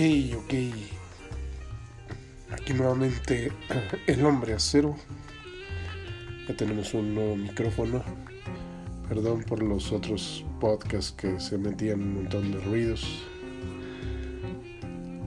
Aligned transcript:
Ok. 0.00 0.54
Aquí 2.50 2.72
nuevamente 2.72 3.52
el 4.06 4.24
hombre 4.24 4.54
acero. 4.54 4.96
Ya 6.48 6.56
tenemos 6.56 6.94
un 6.94 7.14
nuevo 7.14 7.36
micrófono. 7.36 8.02
Perdón 9.10 9.42
por 9.42 9.62
los 9.62 9.92
otros 9.92 10.42
podcasts 10.58 11.12
que 11.12 11.38
se 11.38 11.58
metían 11.58 12.00
un 12.00 12.14
montón 12.14 12.50
de 12.50 12.60
ruidos. 12.60 13.26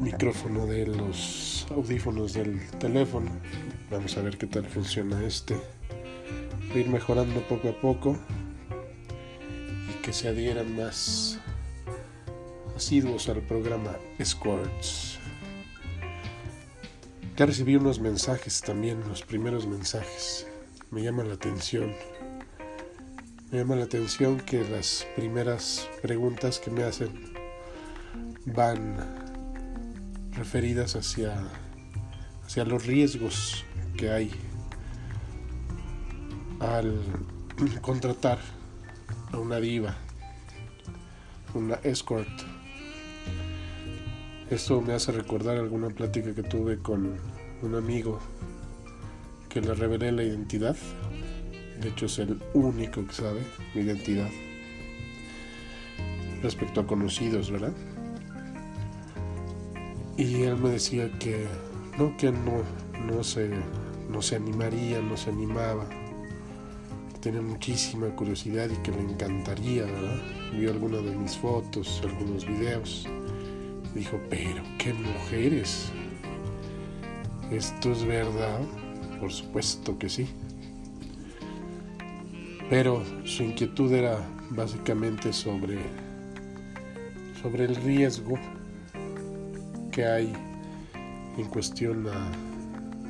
Micrófono 0.01 0.65
de 0.65 0.87
los 0.87 1.67
audífonos 1.69 2.33
del 2.33 2.67
teléfono. 2.79 3.29
Vamos 3.91 4.17
a 4.17 4.23
ver 4.23 4.39
qué 4.39 4.47
tal 4.47 4.65
funciona 4.65 5.23
este. 5.23 5.53
Voy 6.69 6.77
a 6.77 6.79
ir 6.79 6.89
mejorando 6.89 7.41
poco 7.41 7.69
a 7.69 7.79
poco 7.79 8.17
y 9.91 10.01
que 10.01 10.11
se 10.11 10.29
adhieran 10.29 10.75
más 10.75 11.39
asiduos 12.83 13.29
al 13.29 13.39
programa 13.39 13.95
Escorts. 14.19 15.17
Ya 17.37 17.45
recibí 17.45 17.77
unos 17.77 18.01
mensajes 18.01 18.59
también, 18.59 18.99
los 19.07 19.21
primeros 19.21 19.65
mensajes. 19.65 20.47
Me 20.91 21.01
llama 21.01 21.23
la 21.23 21.35
atención. 21.35 21.93
Me 23.49 23.59
llama 23.59 23.77
la 23.77 23.85
atención 23.85 24.41
que 24.41 24.65
las 24.65 25.07
primeras 25.15 25.87
preguntas 26.01 26.59
que 26.59 26.71
me 26.71 26.83
hacen 26.83 27.33
van 28.47 28.97
referidas 30.33 30.97
hacia, 30.97 31.41
hacia 32.45 32.65
los 32.65 32.85
riesgos 32.85 33.63
que 33.95 34.11
hay 34.11 34.29
al 36.59 37.01
contratar 37.81 38.39
a 39.31 39.37
una 39.37 39.61
diva, 39.61 39.95
una 41.53 41.75
escort 41.75 42.52
esto 44.53 44.81
me 44.81 44.93
hace 44.93 45.11
recordar 45.11 45.57
alguna 45.57 45.89
plática 45.89 46.33
que 46.35 46.43
tuve 46.43 46.77
con 46.77 47.17
un 47.63 47.75
amigo 47.75 48.19
que 49.49 49.61
le 49.61 49.73
revelé 49.73 50.11
la 50.11 50.23
identidad. 50.23 50.75
De 51.81 51.89
hecho 51.89 52.05
es 52.05 52.19
el 52.19 52.39
único 52.53 53.05
que 53.05 53.13
sabe 53.13 53.41
mi 53.73 53.81
identidad. 53.81 54.29
Respecto 56.43 56.81
a 56.81 56.87
conocidos, 56.87 57.49
¿verdad? 57.49 57.73
Y 60.17 60.43
él 60.43 60.57
me 60.57 60.69
decía 60.69 61.11
que 61.17 61.47
no, 61.97 62.15
que 62.17 62.31
no, 62.31 62.63
no, 63.07 63.23
se, 63.23 63.49
no 64.09 64.21
se 64.21 64.35
animaría, 64.35 65.01
no 65.01 65.17
se 65.17 65.31
animaba. 65.31 65.85
Tenía 67.21 67.41
muchísima 67.41 68.15
curiosidad 68.15 68.69
y 68.69 68.75
que 68.83 68.91
le 68.91 69.01
encantaría, 69.01 69.85
¿verdad? 69.85 70.21
Vio 70.53 70.69
algunas 70.69 71.03
de 71.03 71.15
mis 71.15 71.35
fotos, 71.37 72.01
algunos 72.03 72.45
videos 72.45 73.07
Dijo, 73.95 74.19
pero 74.29 74.63
qué 74.77 74.93
mujeres. 74.93 75.91
¿Esto 77.51 77.91
es 77.91 78.03
verdad? 78.05 78.59
Por 79.19 79.31
supuesto 79.31 79.97
que 79.99 80.09
sí. 80.09 80.27
Pero 82.69 83.03
su 83.25 83.43
inquietud 83.43 83.93
era 83.93 84.17
básicamente 84.49 85.31
sobre, 85.31 85.77
sobre 87.41 87.65
el 87.65 87.75
riesgo 87.75 88.39
que 89.91 90.05
hay 90.05 90.33
en 91.37 91.45
cuestión 91.49 92.07
a, 92.07 92.31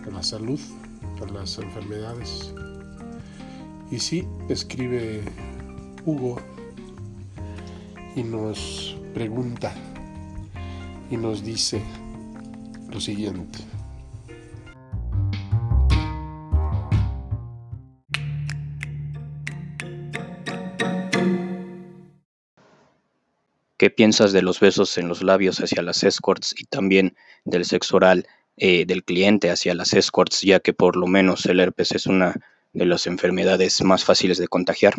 a 0.08 0.12
la 0.12 0.22
salud, 0.22 0.60
a 1.22 1.32
las 1.32 1.58
enfermedades. 1.60 2.54
Y 3.90 4.00
sí, 4.00 4.28
escribe 4.50 5.22
Hugo 6.06 6.40
y 8.16 8.24
nos 8.24 8.98
pregunta, 9.14 9.74
y 11.10 11.18
nos 11.18 11.44
dice 11.44 11.82
lo 12.92 13.00
siguiente. 13.00 13.60
¿Qué 23.84 23.90
piensas 23.90 24.32
de 24.32 24.42
los 24.42 24.62
besos 24.62 24.98
en 24.98 25.10
los 25.10 25.24
labios 25.24 25.60
hacia 25.60 25.82
las 25.82 26.04
escorts 26.04 26.56
y 26.58 26.64
también 26.64 27.18
del 27.44 27.66
sexo 27.66 27.98
oral 27.98 28.28
eh, 28.56 28.86
del 28.86 29.04
cliente 29.04 29.50
hacia 29.50 29.74
las 29.74 29.94
escorts, 29.94 30.42
ya 30.42 30.62
que 30.62 30.72
por 30.72 30.96
lo 30.96 31.06
menos 31.06 31.46
el 31.48 31.60
herpes 31.60 31.92
es 31.92 32.08
una 32.08 32.34
de 32.72 32.86
las 32.86 33.08
enfermedades 33.08 33.82
más 33.82 34.06
fáciles 34.06 34.38
de 34.38 34.48
contagiar? 34.48 34.94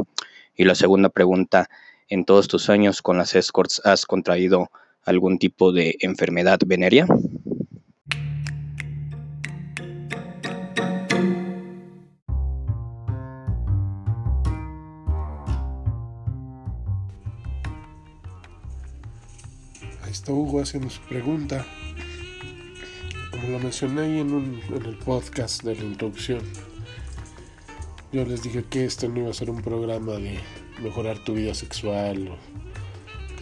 Y 0.55 0.65
la 0.65 0.75
segunda 0.75 1.09
pregunta, 1.09 1.71
¿en 2.09 2.27
todos 2.27 2.47
tus 2.47 2.69
años 2.69 3.01
con 3.01 3.17
las 3.17 3.35
escorts 3.35 3.81
has 3.87 4.05
contraído 4.05 4.71
algún 5.05 5.39
tipo 5.39 5.73
de 5.73 5.97
enfermedad 6.01 6.59
venérea? 6.67 7.07
Ahí 20.03 20.11
está 20.11 20.33
Hugo 20.33 20.61
haciendo 20.61 20.91
su 20.91 21.01
pregunta. 21.03 21.67
Como 23.31 23.49
lo 23.49 23.59
mencioné 23.59 24.03
ahí 24.03 24.19
en, 24.21 24.33
un, 24.33 24.61
en 24.75 24.87
el 24.87 24.97
podcast 24.99 25.63
de 25.65 25.75
la 25.75 25.85
introducción, 25.85 26.41
yo 28.13 28.25
les 28.25 28.43
dije 28.43 28.65
que 28.71 28.85
este 28.85 29.09
no 29.09 29.21
iba 29.21 29.31
a 29.31 29.35
ser 29.35 29.51
un 29.51 29.61
programa 29.61 30.15
de 30.15 30.39
mejorar 30.81 31.19
tu 31.25 31.35
vida 31.35 31.53
sexual 31.53 32.29
o 32.29 32.64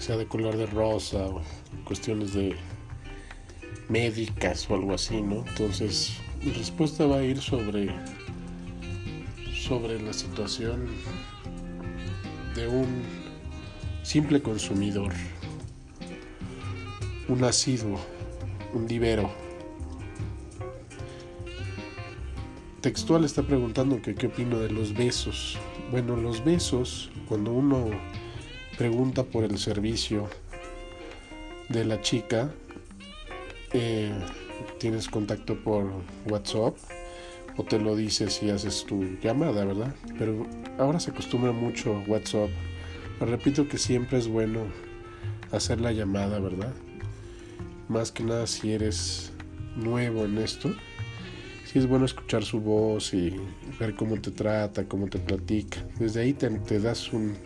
sea 0.03 0.17
de 0.17 0.27
color 0.27 0.57
de 0.57 0.67
rosa 0.67 1.27
o 1.27 1.43
cuestiones 1.85 2.35
de 2.35 2.57
médicas 3.89 4.69
o 4.69 4.75
algo 4.75 4.95
así, 4.95 5.23
¿no? 5.23 5.45
Entonces, 5.47 6.15
mi 6.43 6.51
respuesta 6.51 7.07
va 7.07 7.19
a 7.19 7.23
ir 7.23 7.41
sobre 7.41 7.95
sobre 9.55 10.03
la 10.03 10.13
situación 10.13 10.89
de 12.57 12.67
un 12.67 13.05
simple 14.03 14.43
consumidor, 14.43 15.13
un 17.29 17.45
asiduo, 17.45 18.01
un 18.75 18.89
divero. 18.89 19.31
Textual 22.81 23.25
está 23.25 23.45
preguntando 23.45 24.03
que 24.03 24.17
qué 24.17 24.27
opino 24.27 24.59
de 24.59 24.71
los 24.71 24.95
besos. 24.95 25.57
Bueno, 25.93 26.17
los 26.17 26.45
besos, 26.45 27.13
cuando 27.29 27.53
uno 27.53 27.91
pregunta 28.83 29.23
por 29.23 29.45
el 29.45 29.59
servicio 29.59 30.29
de 31.69 31.85
la 31.85 32.01
chica, 32.01 32.51
eh, 33.73 34.11
tienes 34.81 35.07
contacto 35.07 35.55
por 35.63 35.85
WhatsApp 36.29 36.75
o 37.57 37.63
te 37.63 37.79
lo 37.79 37.95
dice 37.95 38.29
si 38.29 38.51
haces 38.51 38.85
tu 38.85 39.05
llamada, 39.23 39.65
¿verdad? 39.65 39.95
Pero 40.19 40.49
ahora 40.81 40.99
se 40.99 41.13
acostumbra 41.13 41.53
mucho 41.53 42.03
WhatsApp. 42.09 42.51
repito 43.21 43.69
que 43.69 43.79
siempre 43.79 44.19
es 44.19 44.27
bueno 44.27 44.63
hacer 45.53 45.81
la 45.81 45.93
llamada, 45.93 46.41
¿verdad? 46.41 46.75
Más 47.89 48.11
que 48.11 48.25
nada 48.25 48.49
si 48.49 48.73
eres 48.73 49.33
nuevo 49.77 50.25
en 50.25 50.39
esto. 50.39 50.75
Si 51.67 51.79
es 51.79 51.87
bueno 51.87 52.05
escuchar 52.05 52.43
su 52.43 52.61
voz 52.61 53.15
y 53.15 53.33
ver 53.79 53.95
cómo 53.95 54.21
te 54.21 54.33
trata, 54.33 54.89
cómo 54.89 55.07
te 55.07 55.21
platica. 55.21 55.87
Desde 56.01 56.23
ahí 56.23 56.33
te 56.33 56.81
das 56.81 57.13
un, 57.13 57.37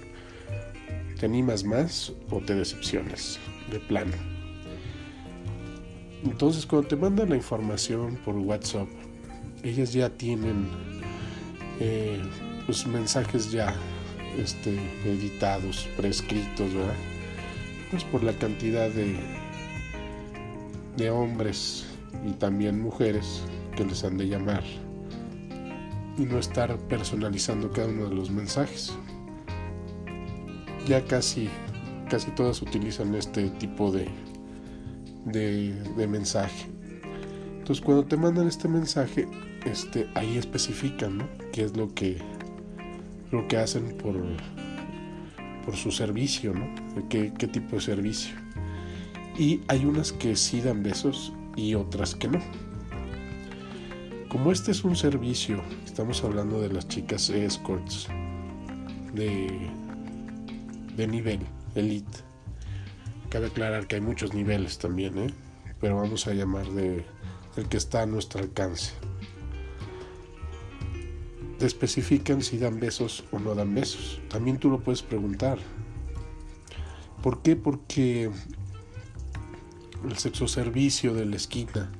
¿Te 1.19 1.25
animas 1.25 1.65
más 1.65 2.13
o 2.31 2.41
te 2.41 2.55
decepcionas 2.55 3.39
de 3.71 3.81
plano? 3.81 4.13
Entonces 6.23 6.67
cuando 6.67 6.89
te 6.89 6.97
mandan 6.97 7.31
la 7.31 7.37
información 7.37 8.17
por 8.23 8.37
WhatsApp, 8.37 8.87
ellas 9.63 9.95
ya 9.95 10.11
tienen 10.11 10.69
eh, 11.81 12.23
pues 12.67 12.87
mensajes 12.87 13.51
ya 13.51 13.75
este, 14.39 14.79
editados, 15.07 15.89
prescritos, 15.97 16.75
¿verdad? 16.75 16.95
Pues 17.91 18.05
por 18.05 18.23
la 18.23 18.35
cantidad 18.35 18.91
de, 18.91 19.17
de 20.99 21.11
hombres 21.11 21.87
y 22.29 22.33
también 22.33 22.79
mujeres 22.79 23.41
que 23.75 23.87
les 23.87 24.05
han 24.05 24.19
de 24.19 24.29
llamar 24.29 24.65
y 26.19 26.25
no 26.27 26.39
estar 26.39 26.77
personalizando 26.89 27.71
cada 27.71 27.89
uno 27.89 28.11
de 28.11 28.15
los 28.15 28.31
mensajes 28.31 28.93
ya 30.87 31.05
casi, 31.05 31.49
casi 32.09 32.31
todas 32.31 32.63
utilizan 32.63 33.15
este 33.15 33.51
tipo 33.51 33.91
de, 33.91 34.09
de, 35.25 36.07
mensaje. 36.07 36.67
Entonces 37.59 37.85
cuando 37.85 38.05
te 38.05 38.17
mandan 38.17 38.47
este 38.47 38.69
mensaje, 38.69 39.29
este, 39.65 40.09
ahí 40.15 40.39
especifican 40.39 41.19
¿no? 41.19 41.29
qué 41.53 41.65
es 41.65 41.77
lo 41.77 41.93
que, 41.93 42.19
lo 43.33 43.47
que 43.49 43.57
hacen 43.57 43.97
por, 43.99 44.15
por 45.65 45.77
su 45.77 45.91
servicio, 45.91 46.55
¿no? 46.55 46.69
¿Qué, 47.09 47.33
qué 47.37 47.49
tipo 47.49 47.77
de 47.77 47.83
servicio. 47.83 48.37
Y 49.37 49.61
hay 49.69 49.85
unas 49.85 50.13
que 50.13 50.37
sí 50.37 50.61
dan 50.61 50.83
besos 50.83 51.33
y 51.57 51.75
otras 51.75 52.15
que 52.15 52.29
no. 52.29 52.39
Como 54.29 54.53
este 54.53 54.71
es 54.71 54.85
un 54.85 54.97
servicio, 54.97 55.61
estamos 55.85 56.23
hablando 56.23 56.61
de 56.61 56.73
las 56.73 56.87
chicas 56.89 57.31
escorts, 57.31 58.09
de 59.15 59.71
de 60.97 61.07
nivel, 61.07 61.41
elite. 61.75 62.19
Cabe 63.29 63.47
aclarar 63.47 63.87
que 63.87 63.97
hay 63.97 64.01
muchos 64.01 64.35
niveles 64.35 64.79
también, 64.79 65.19
¿eh? 65.19 65.35
pero 65.81 65.97
vamos 65.97 66.27
a 66.27 66.33
llamar 66.33 66.67
de 66.71 67.05
el 67.57 67.69
que 67.69 67.77
está 67.77 68.03
a 68.03 68.07
nuestro 68.07 68.41
alcance. 68.41 68.93
Te 71.59 71.67
especifican 71.67 72.43
si 72.43 72.59
dan 72.59 72.81
besos 72.81 73.25
o 73.33 73.39
no 73.39 73.55
dan 73.55 73.75
besos. 73.75 74.21
También 74.29 74.59
tú 74.59 74.71
lo 74.71 74.81
puedes 74.81 75.03
preguntar. 75.03 75.59
¿Por 77.23 77.43
qué? 77.43 77.57
Porque 77.57 78.31
el 80.05 80.19
sexo 80.19 80.49
servicio 80.49 81.15
de 81.15 81.25
la 81.25 81.37
esquina 81.37 81.91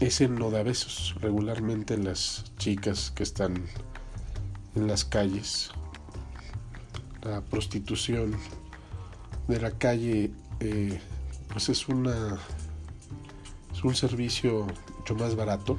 ese 0.00 0.28
no 0.28 0.50
da 0.50 0.62
besos. 0.62 1.14
Regularmente 1.20 1.96
las 1.96 2.44
chicas 2.56 3.12
que 3.14 3.22
están 3.22 3.64
en 4.74 4.86
las 4.86 5.04
calles, 5.04 5.70
la 7.22 7.40
prostitución 7.40 8.34
de 9.48 9.60
la 9.60 9.70
calle, 9.72 10.30
eh, 10.60 11.00
pues 11.48 11.68
es 11.68 11.88
una 11.88 12.38
es 13.72 13.84
un 13.84 13.94
servicio 13.94 14.66
mucho 14.98 15.14
más 15.14 15.34
barato. 15.34 15.78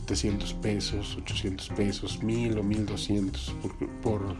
700 0.00 0.54
pesos, 0.54 1.16
800 1.20 1.68
pesos, 1.70 2.22
1000 2.22 2.58
o 2.58 2.62
1200 2.62 3.54
por, 3.60 3.88
por 4.02 4.36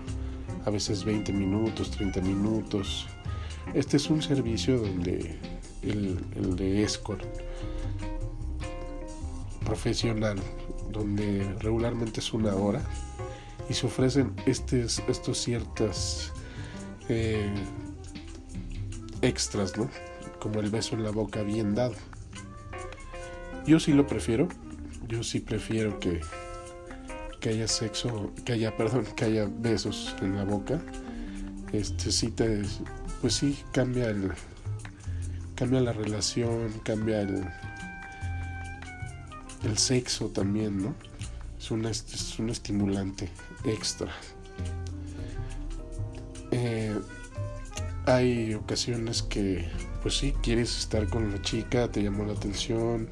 a 0.65 0.71
veces 0.71 1.05
20 1.05 1.33
minutos, 1.33 1.91
30 1.91 2.21
minutos. 2.21 3.07
Este 3.75 3.97
es 3.97 4.09
un 4.09 4.23
servicio 4.23 4.79
donde 4.79 5.37
el, 5.83 6.25
el 6.37 6.57
de 6.57 6.85
escort 6.85 7.25
profesional, 9.65 10.39
donde 10.93 11.53
regularmente 11.59 12.21
es 12.21 12.33
una 12.33 12.55
hora 12.55 12.81
y 13.69 13.75
se 13.75 13.87
ofrecen 13.87 14.35
estos, 14.47 15.03
estos 15.09 15.39
ciertas 15.39 16.33
eh, 17.09 17.53
extras, 19.23 19.77
¿no? 19.77 19.89
Como 20.39 20.61
el 20.61 20.71
beso 20.71 20.95
en 20.95 21.03
la 21.03 21.11
boca 21.11 21.43
bien 21.43 21.75
dado. 21.75 21.95
Yo 23.67 23.81
sí 23.81 23.93
lo 23.93 24.07
prefiero, 24.07 24.49
yo 25.09 25.23
sí 25.23 25.41
prefiero 25.41 25.99
que, 25.99 26.21
que 27.41 27.49
haya 27.49 27.67
sexo, 27.67 28.33
que 28.45 28.53
haya, 28.53 28.77
perdón, 28.77 29.05
que 29.17 29.25
haya 29.25 29.49
besos 29.51 30.15
en 30.23 30.37
la 30.37 30.45
boca. 30.45 30.81
Este 31.73 32.13
sí 32.13 32.31
te, 32.31 32.63
pues 33.21 33.35
sí 33.35 33.59
cambia 33.73 34.09
el, 34.09 34.31
cambia 35.57 35.81
la 35.81 35.93
relación, 35.93 36.73
cambia 36.85 37.23
el, 37.23 37.45
el 39.65 39.79
sexo 39.79 40.29
también, 40.29 40.81
¿no? 40.81 40.95
Es, 41.67 42.05
es 42.15 42.39
un 42.39 42.49
estimulante 42.49 43.29
extra. 43.65 44.13
Eh, 46.53 46.97
hay 48.07 48.55
ocasiones 48.55 49.25
que, 49.25 49.69
pues 50.01 50.17
sí, 50.17 50.33
quieres 50.45 50.79
estar 50.79 51.09
con 51.09 51.33
la 51.33 51.43
chica, 51.43 51.91
te 51.91 52.05
llamó 52.05 52.25
la 52.25 52.35
atención, 52.35 53.09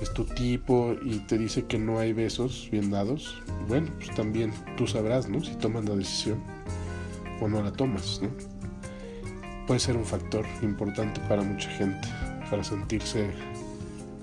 es 0.00 0.14
tu 0.14 0.24
tipo 0.24 0.96
y 1.04 1.18
te 1.26 1.36
dice 1.36 1.66
que 1.66 1.76
no 1.76 1.98
hay 1.98 2.14
besos 2.14 2.70
bien 2.72 2.90
dados. 2.90 3.42
Bueno, 3.68 3.90
pues 3.98 4.14
también 4.14 4.50
tú 4.78 4.86
sabrás, 4.86 5.28
¿no? 5.28 5.44
Si 5.44 5.54
tomas 5.56 5.84
la 5.84 5.94
decisión 5.94 6.42
o 7.42 7.48
no 7.48 7.62
la 7.62 7.72
tomas, 7.72 8.22
¿no? 8.22 8.30
Puede 9.66 9.80
ser 9.80 9.98
un 9.98 10.06
factor 10.06 10.46
importante 10.62 11.20
para 11.28 11.42
mucha 11.42 11.68
gente, 11.68 12.08
para 12.48 12.64
sentirse 12.64 13.28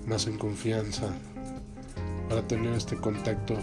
más 0.07 0.25
en 0.25 0.39
confianza, 0.39 1.13
para 2.31 2.47
tener 2.47 2.73
este 2.75 2.95
contacto 2.95 3.57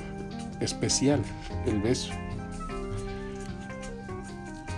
especial, 0.60 1.22
el 1.64 1.80
beso. 1.80 2.12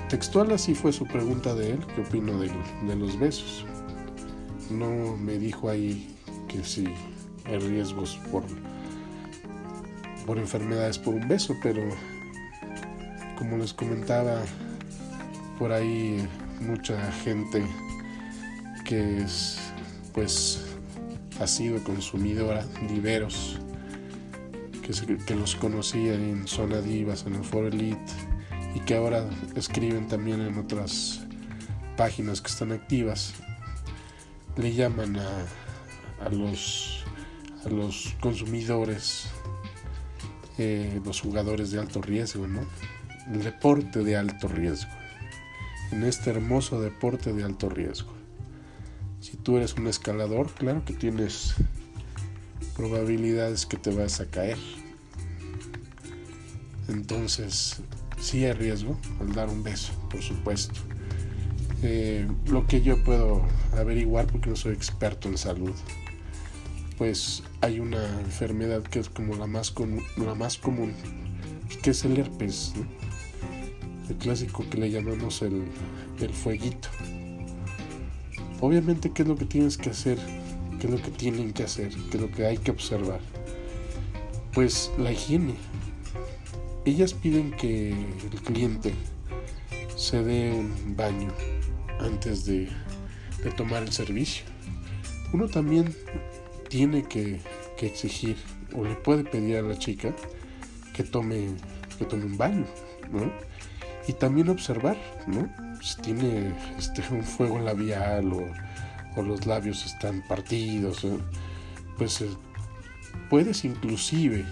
Textual 0.08 0.52
así 0.52 0.76
fue 0.76 0.92
su 0.92 1.04
pregunta 1.06 1.56
de 1.56 1.72
él, 1.72 1.80
¿qué 1.96 2.02
opino 2.02 2.38
de, 2.38 2.96
los 2.96 3.18
besos? 3.18 3.66
No 4.70 5.16
me 5.16 5.38
dijo 5.38 5.68
ahí 5.68 6.16
que 6.46 6.62
si 6.62 6.86
hay 7.44 7.58
riesgos 7.58 8.16
por, 8.30 8.44
por 10.24 10.38
enfermedades 10.38 10.96
por 10.96 11.14
un 11.14 11.26
beso, 11.26 11.56
pero 11.60 11.82
como 13.36 13.56
les 13.56 13.74
comentaba, 13.74 14.42
por 15.58 15.72
ahí 15.72 16.28
mucha 16.60 17.10
gente 17.24 17.66
que 18.84 19.18
es 19.18 19.58
pues 20.12 20.64
ha 21.40 21.46
sido 21.48 21.82
consumidora 21.82 22.64
de 22.88 22.94
que, 25.26 25.34
los 25.34 25.54
conocía 25.54 26.14
en 26.14 26.48
Zona 26.48 26.80
Divas, 26.80 27.24
en 27.26 27.36
el 27.36 27.44
Foro 27.44 27.68
Elite, 27.68 28.00
y 28.74 28.80
que 28.80 28.96
ahora 28.96 29.24
escriben 29.54 30.08
también 30.08 30.40
en 30.40 30.58
otras 30.58 31.20
páginas 31.96 32.40
que 32.40 32.48
están 32.48 32.72
activas, 32.72 33.34
le 34.56 34.72
llaman 34.72 35.16
a, 35.16 36.28
los, 36.30 37.04
a 37.64 37.68
los 37.68 38.16
consumidores, 38.20 39.26
eh, 40.58 41.00
los 41.04 41.20
jugadores 41.20 41.70
de 41.70 41.78
alto 41.78 42.02
riesgo, 42.02 42.48
¿no? 42.48 42.62
El 43.32 43.44
deporte 43.44 44.02
de 44.02 44.16
alto 44.16 44.48
riesgo. 44.48 44.90
En 45.92 46.02
este 46.02 46.30
hermoso 46.30 46.80
deporte 46.80 47.32
de 47.32 47.44
alto 47.44 47.68
riesgo. 47.68 48.12
Si 49.20 49.36
tú 49.36 49.56
eres 49.56 49.74
un 49.74 49.86
escalador, 49.86 50.50
claro 50.52 50.84
que 50.84 50.94
tienes 50.94 51.54
probabilidades 52.80 53.66
que 53.66 53.76
te 53.76 53.90
vas 53.94 54.20
a 54.20 54.26
caer. 54.26 54.56
Entonces, 56.90 57.82
sí 58.20 58.44
hay 58.44 58.52
riesgo 58.52 58.98
al 59.20 59.32
dar 59.32 59.48
un 59.48 59.62
beso, 59.62 59.92
por 60.10 60.22
supuesto. 60.22 60.80
Eh, 61.82 62.26
lo 62.46 62.66
que 62.66 62.82
yo 62.82 63.02
puedo 63.02 63.42
averiguar, 63.76 64.26
porque 64.26 64.50
no 64.50 64.56
soy 64.56 64.74
experto 64.74 65.28
en 65.28 65.38
salud, 65.38 65.72
pues 66.98 67.42
hay 67.62 67.80
una 67.80 68.20
enfermedad 68.20 68.82
que 68.82 68.98
es 68.98 69.08
como 69.08 69.36
la 69.36 69.46
más, 69.46 69.72
la 70.16 70.34
más 70.34 70.58
común, 70.58 70.92
que 71.82 71.90
es 71.90 72.04
el 72.04 72.18
herpes, 72.18 72.74
el 74.08 74.16
clásico 74.16 74.68
que 74.68 74.76
le 74.76 74.90
llamamos 74.90 75.40
el, 75.42 75.64
el 76.20 76.30
fueguito. 76.30 76.88
Obviamente, 78.60 79.10
¿qué 79.12 79.22
es 79.22 79.28
lo 79.28 79.36
que 79.36 79.46
tienes 79.46 79.78
que 79.78 79.90
hacer? 79.90 80.18
¿Qué 80.78 80.88
es 80.88 80.92
lo 80.92 81.00
que 81.00 81.10
tienen 81.10 81.52
que 81.52 81.62
hacer? 81.62 81.88
¿Qué 82.10 82.16
es 82.16 82.20
lo 82.20 82.30
que 82.30 82.46
hay 82.46 82.58
que 82.58 82.72
observar? 82.72 83.20
Pues 84.52 84.90
la 84.98 85.12
higiene, 85.12 85.54
ellas 86.84 87.12
piden 87.12 87.52
que 87.52 87.90
el 87.90 88.40
cliente 88.42 88.94
se 89.96 90.22
dé 90.22 90.52
un 90.52 90.96
baño 90.96 91.28
antes 92.00 92.46
de, 92.46 92.68
tomar 93.56 93.82
el 93.82 93.92
servicio. 93.92 94.44
Uno 95.32 95.48
también 95.48 95.94
tiene 96.68 97.04
que, 97.04 97.40
exigir 97.80 98.36
o 98.76 98.84
le 98.84 98.94
puede 98.94 99.24
pedir 99.24 99.56
a 99.56 99.62
la 99.62 99.78
chica 99.78 100.14
que 100.94 101.02
tome, 101.02 101.48
que 101.98 102.04
tome 102.04 102.26
un 102.26 102.36
baño, 102.36 102.66
¿no? 103.10 103.32
Y 104.06 104.12
también 104.12 104.50
observar, 104.50 104.98
¿no? 105.26 105.48
Si 105.82 105.98
tiene 106.02 106.52
este, 106.78 107.02
un 107.10 107.22
fuego 107.22 107.58
labial 107.58 108.30
o, 108.34 108.42
o 109.16 109.22
los 109.22 109.46
labios 109.46 109.86
están 109.86 110.22
partidos, 110.28 111.06
pues 111.96 112.20
eh, 112.20 112.28
puedes 113.30 113.64
inclusive 113.64 114.44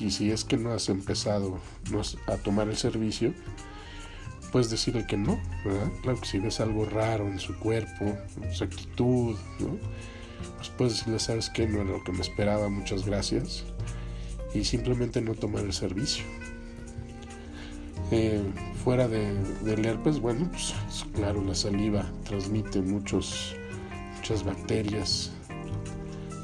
y 0.00 0.10
si 0.10 0.30
es 0.30 0.44
que 0.44 0.56
no 0.56 0.72
has 0.72 0.88
empezado 0.88 1.58
a 2.26 2.36
tomar 2.36 2.68
el 2.68 2.76
servicio, 2.76 3.32
puedes 4.52 4.70
decirle 4.70 5.06
que 5.06 5.16
no. 5.16 5.40
Claro 6.02 6.20
que 6.20 6.26
si 6.26 6.38
ves 6.38 6.60
algo 6.60 6.84
raro 6.84 7.26
en 7.26 7.38
su 7.38 7.58
cuerpo, 7.58 8.16
en 8.40 8.54
su 8.54 8.64
actitud, 8.64 9.36
¿no? 9.58 9.78
Pues 10.56 10.68
puedes 10.70 10.92
decirle, 10.94 11.18
sabes 11.18 11.50
que 11.50 11.66
no 11.66 11.80
era 11.80 11.90
lo 11.90 12.04
que 12.04 12.12
me 12.12 12.20
esperaba, 12.20 12.68
muchas 12.68 13.04
gracias, 13.04 13.64
y 14.54 14.64
simplemente 14.64 15.20
no 15.20 15.34
tomar 15.34 15.64
el 15.64 15.72
servicio. 15.72 16.24
Eh, 18.10 18.42
fuera 18.84 19.08
de, 19.08 19.34
del 19.64 19.84
herpes, 19.86 20.20
bueno, 20.20 20.48
pues 20.50 20.74
claro, 21.14 21.42
la 21.42 21.54
saliva 21.54 22.04
transmite 22.24 22.80
muchos, 22.80 23.56
muchas 24.16 24.44
bacterias, 24.44 25.32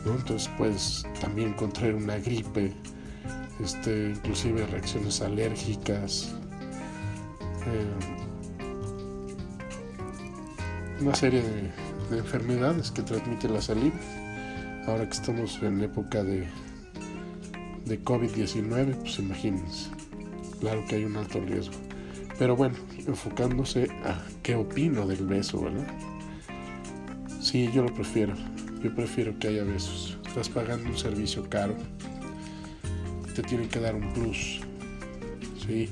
¿no? 0.04 0.14
entonces 0.16 0.50
puedes 0.56 1.06
también 1.20 1.52
contraer 1.52 1.94
una 1.94 2.16
gripe 2.16 2.72
este, 3.62 4.10
inclusive 4.10 4.66
reacciones 4.66 5.20
alérgicas, 5.20 6.32
eh, 7.66 8.20
una 11.00 11.14
serie 11.14 11.42
de, 11.42 11.70
enfermedades 12.16 12.90
que 12.90 13.02
transmite 13.02 13.48
la 13.48 13.60
saliva. 13.60 13.94
Ahora 14.86 15.04
que 15.04 15.12
estamos 15.12 15.60
en 15.62 15.80
época 15.82 16.24
de, 16.24 16.48
de 17.84 18.02
COVID-19, 18.02 18.96
pues 18.96 19.18
imagínense, 19.20 19.90
claro 20.58 20.84
que 20.88 20.96
hay 20.96 21.04
un 21.04 21.16
alto 21.16 21.40
riesgo. 21.40 21.74
Pero 22.38 22.56
bueno, 22.56 22.74
enfocándose 23.06 23.90
a 24.04 24.24
qué 24.42 24.56
opino 24.56 25.06
del 25.06 25.26
beso, 25.26 25.62
¿verdad? 25.62 25.86
Sí, 27.40 27.70
yo 27.72 27.82
lo 27.82 27.94
prefiero. 27.94 28.34
Yo 28.82 28.92
prefiero 28.94 29.38
que 29.38 29.48
haya 29.48 29.62
besos. 29.62 30.18
Estás 30.26 30.48
pagando 30.48 30.88
un 30.88 30.96
servicio 30.96 31.48
caro 31.48 31.76
te 33.34 33.42
tienen 33.42 33.68
que 33.68 33.80
dar 33.80 33.94
un 33.94 34.12
plus. 34.12 34.60
¿sí? 35.66 35.88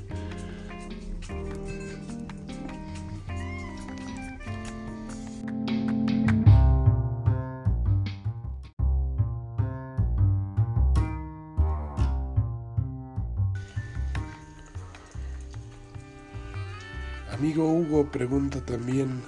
Amigo 17.31 17.71
Hugo 17.71 18.11
pregunta 18.11 18.59
también 18.65 19.21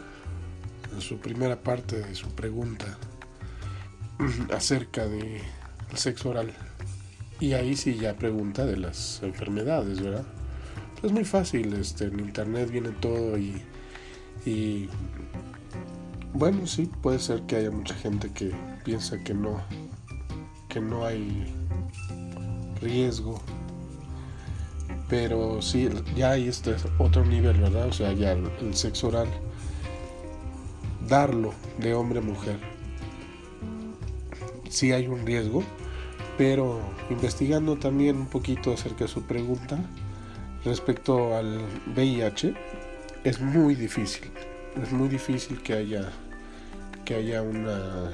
en 0.91 1.01
su 1.01 1.18
primera 1.20 1.63
parte 1.63 2.01
de 2.01 2.13
su 2.13 2.27
pregunta 2.36 2.98
acerca 4.53 5.08
de 5.08 5.41
sexo 5.96 6.32
oral. 6.32 6.53
Y 7.42 7.54
ahí 7.54 7.76
sí 7.76 7.96
ya 7.96 8.16
pregunta 8.16 8.68
de 8.68 8.78
las 8.78 9.22
enfermedades, 9.24 10.00
¿verdad? 10.00 10.26
Es 11.02 11.12
muy 11.12 11.26
fácil, 11.26 11.74
este, 11.74 12.06
en 12.06 12.20
internet 12.20 12.70
viene 12.70 12.90
todo 12.92 13.36
y, 13.36 13.60
y 14.46 14.88
bueno, 16.34 16.68
sí, 16.68 16.88
puede 17.02 17.18
ser 17.18 17.42
que 17.48 17.56
haya 17.56 17.72
mucha 17.72 17.96
gente 17.96 18.30
que 18.32 18.52
piensa 18.86 19.24
que 19.24 19.34
no, 19.34 19.60
que 20.70 20.80
no 20.80 21.04
hay 21.04 21.52
riesgo. 22.80 23.42
Pero 25.10 25.64
sí, 25.64 25.90
ya 26.16 26.32
hay 26.32 26.48
este 26.48 26.76
otro 27.00 27.26
nivel, 27.26 27.60
¿verdad? 27.60 27.88
O 27.88 27.92
sea, 27.92 28.14
ya 28.14 28.34
el 28.34 28.76
sexo 28.76 29.08
oral, 29.08 29.28
darlo 31.10 31.56
de 31.80 31.96
hombre 31.96 32.20
a 32.20 32.22
mujer, 32.22 32.60
sí 34.70 34.92
hay 34.92 35.08
un 35.08 35.26
riesgo, 35.26 35.64
pero 36.38 36.82
investigando 37.10 37.78
también 37.78 38.18
un 38.18 38.28
poquito 38.28 38.74
acerca 38.74 39.06
de 39.06 39.08
su 39.10 39.24
pregunta 39.24 39.78
respecto 40.64 41.36
al 41.36 41.60
VIH, 41.96 42.54
es 43.24 43.40
muy 43.40 43.76
difícil, 43.76 44.32
es 44.82 44.92
muy 44.92 45.10
difícil 45.10 45.62
que 45.62 45.74
haya, 45.74 46.10
que 47.06 47.16
haya 47.16 47.42
una 47.42 48.12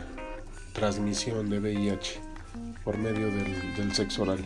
transmisión 0.74 1.50
de 1.50 1.60
VIH 1.60 2.22
por 2.84 2.98
medio 2.98 3.28
del, 3.28 3.94
sexo 3.94 4.24
oral. 4.24 4.44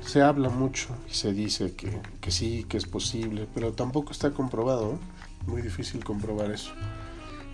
Se 0.00 0.22
habla 0.22 0.48
mucho 0.48 0.88
y 1.08 1.14
se 1.14 1.32
dice 1.32 1.74
que, 1.74 2.00
que, 2.20 2.30
sí, 2.30 2.64
que 2.68 2.76
es 2.76 2.86
posible, 2.86 3.46
pero 3.54 3.72
tampoco 3.72 4.12
está 4.12 4.30
comprobado, 4.30 4.98
muy 5.46 5.60
difícil 5.60 6.02
comprobar 6.02 6.50
eso. 6.50 6.72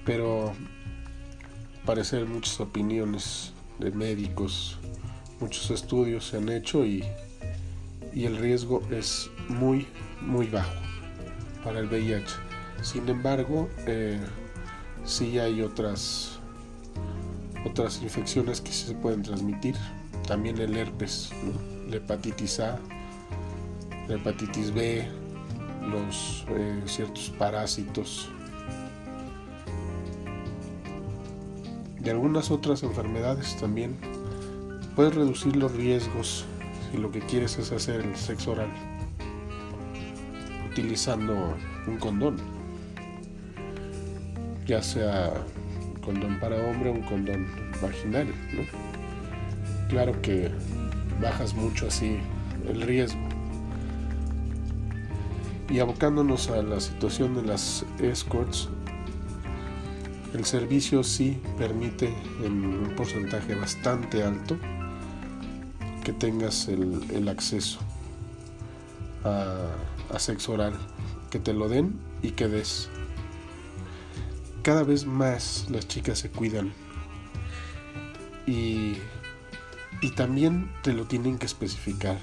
Pero 0.04 0.52
parecer 1.84 2.26
muchas 2.26 2.60
opiniones 2.60 3.53
de 3.78 3.90
médicos, 3.90 4.78
muchos 5.40 5.70
estudios 5.70 6.26
se 6.28 6.38
han 6.38 6.48
hecho 6.48 6.84
y, 6.84 7.04
y 8.12 8.24
el 8.24 8.36
riesgo 8.36 8.82
es 8.90 9.30
muy, 9.48 9.86
muy 10.20 10.46
bajo 10.46 10.72
para 11.62 11.80
el 11.80 11.86
VIH. 11.86 12.34
Sin 12.82 13.08
embargo, 13.08 13.68
eh, 13.86 14.20
sí 15.04 15.38
hay 15.38 15.62
otras, 15.62 16.38
otras 17.64 18.02
infecciones 18.02 18.60
que 18.60 18.72
se 18.72 18.94
pueden 18.94 19.22
transmitir. 19.22 19.74
También 20.26 20.58
el 20.58 20.76
herpes, 20.76 21.30
la 21.88 21.96
hepatitis 21.96 22.60
A, 22.60 22.78
la 24.08 24.14
hepatitis 24.14 24.72
B, 24.72 25.06
los 25.90 26.46
eh, 26.48 26.82
ciertos 26.86 27.30
parásitos 27.38 28.30
y 32.04 32.10
algunas 32.10 32.50
otras 32.50 32.82
enfermedades 32.82 33.56
también. 33.56 33.96
Puedes 34.94 35.14
reducir 35.14 35.56
los 35.56 35.72
riesgos 35.72 36.44
si 36.90 36.98
lo 36.98 37.10
que 37.10 37.20
quieres 37.20 37.58
es 37.58 37.72
hacer 37.72 38.00
el 38.00 38.16
sexo 38.16 38.52
oral 38.52 38.70
utilizando 40.74 41.54
un 41.86 41.98
condón, 41.98 42.36
ya 44.66 44.82
sea 44.82 45.32
condón 46.04 46.40
para 46.40 46.56
hombre 46.56 46.90
o 46.90 46.94
un 46.94 47.02
condón 47.02 47.46
vaginal. 47.80 48.26
Claro 49.88 50.20
que 50.20 50.50
bajas 51.22 51.54
mucho 51.54 51.86
así 51.86 52.18
el 52.68 52.82
riesgo. 52.82 53.20
Y 55.70 55.78
abocándonos 55.78 56.50
a 56.50 56.60
la 56.60 56.80
situación 56.80 57.36
de 57.36 57.42
las 57.42 57.86
escorts, 58.00 58.68
el 60.34 60.44
servicio 60.44 61.04
sí 61.04 61.40
permite 61.56 62.12
en 62.42 62.64
un 62.64 62.96
porcentaje 62.96 63.54
bastante 63.54 64.24
alto 64.24 64.58
que 66.02 66.12
tengas 66.12 66.68
el, 66.68 67.28
acceso 67.28 67.78
a, 69.22 69.70
sexo 70.18 70.52
oral, 70.52 70.74
que 71.30 71.38
te 71.38 71.52
lo 71.52 71.68
den 71.68 71.98
y 72.20 72.32
que 72.32 72.48
des. 72.48 72.88
Cada 74.62 74.82
vez 74.82 75.06
más 75.06 75.66
las 75.70 75.86
chicas 75.86 76.18
se 76.18 76.30
cuidan 76.30 76.72
y, 78.46 78.94
y 80.02 80.10
también 80.16 80.70
te 80.82 80.92
lo 80.92 81.06
tienen 81.06 81.38
que 81.38 81.46
especificar. 81.46 82.18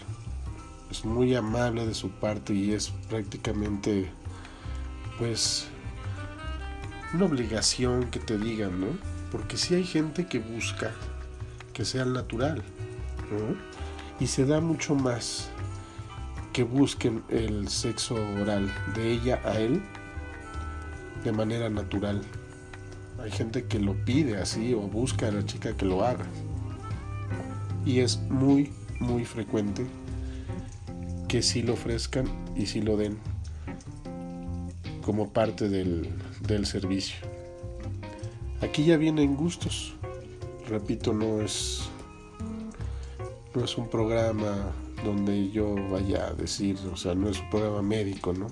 Es 0.91 1.05
muy 1.05 1.33
amable 1.33 1.87
de 1.87 1.93
su 1.93 2.09
parte 2.09 2.53
y 2.53 2.73
es 2.73 2.89
prácticamente 3.09 4.11
pues 5.17 5.69
una 7.13 7.25
obligación 7.25 8.09
que 8.09 8.19
te 8.19 8.37
digan, 8.37 8.79
¿no? 8.79 8.87
Porque 9.31 9.57
si 9.57 9.75
hay 9.75 9.83
gente 9.83 10.27
que 10.27 10.39
busca 10.39 10.91
que 11.73 11.85
sea 11.85 12.05
natural. 12.05 12.61
Y 14.19 14.27
se 14.27 14.45
da 14.45 14.59
mucho 14.59 14.93
más 14.93 15.49
que 16.53 16.63
busquen 16.63 17.23
el 17.29 17.69
sexo 17.69 18.15
oral 18.15 18.69
de 18.93 19.13
ella 19.13 19.41
a 19.45 19.57
él 19.57 19.81
de 21.23 21.31
manera 21.31 21.69
natural. 21.69 22.21
Hay 23.19 23.31
gente 23.31 23.65
que 23.65 23.79
lo 23.79 23.93
pide 24.05 24.37
así 24.37 24.73
o 24.73 24.81
busca 24.81 25.27
a 25.27 25.31
la 25.31 25.45
chica 25.45 25.75
que 25.75 25.85
lo 25.85 26.03
haga. 26.03 26.25
Y 27.85 27.99
es 27.99 28.17
muy, 28.29 28.73
muy 28.99 29.23
frecuente 29.23 29.85
que 31.27 31.41
sí 31.41 31.61
lo 31.61 31.73
ofrezcan 31.73 32.27
y 32.55 32.65
sí 32.65 32.81
lo 32.81 32.97
den 32.97 33.17
como 35.01 35.29
parte 35.31 35.69
del, 35.69 36.09
del 36.47 36.65
servicio. 36.65 37.17
Aquí 38.61 38.85
ya 38.85 38.97
vienen 38.97 39.35
gustos. 39.35 39.93
Repito, 40.67 41.13
no 41.13 41.41
es 41.41 41.89
no 43.53 43.65
es 43.65 43.77
un 43.77 43.89
programa 43.89 44.71
donde 45.03 45.49
yo 45.49 45.75
vaya 45.89 46.27
a 46.27 46.33
decir, 46.33 46.77
o 46.91 46.95
sea, 46.95 47.15
no 47.15 47.27
es 47.27 47.39
un 47.39 47.49
programa 47.49 47.81
médico, 47.81 48.33
¿no? 48.33 48.47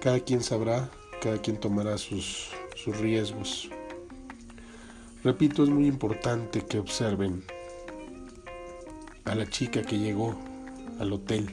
Cada 0.00 0.18
quien 0.20 0.42
sabrá, 0.42 0.90
cada 1.22 1.38
quien 1.38 1.58
tomará 1.58 1.96
sus, 1.98 2.48
sus 2.74 2.98
riesgos. 2.98 3.68
Repito, 5.22 5.62
es 5.62 5.68
muy 5.68 5.86
importante 5.86 6.64
que 6.64 6.78
observen 6.78 7.44
a 9.26 9.34
la 9.34 9.48
chica 9.48 9.82
que 9.82 9.98
llegó 9.98 10.34
al 10.98 11.12
hotel 11.12 11.50